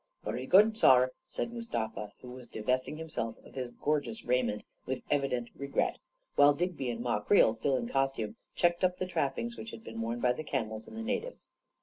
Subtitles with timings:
[0.23, 5.07] "Vurry good, saar," said Mustafa, who was di vesting himself of his gorgeous raiment with
[5.09, 5.99] evi dent regret,
[6.35, 10.01] while Digby and Ma Creel, still in costume, checked up the trappings which had been
[10.01, 11.49] worn by the camels and the natives.